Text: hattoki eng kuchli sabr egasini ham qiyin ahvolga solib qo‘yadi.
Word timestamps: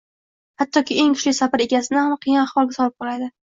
hattoki 0.63 0.97
eng 1.03 1.13
kuchli 1.19 1.35
sabr 1.41 1.65
egasini 1.67 2.01
ham 2.03 2.17
qiyin 2.25 2.43
ahvolga 2.47 2.79
solib 2.81 2.99
qo‘yadi. 3.07 3.33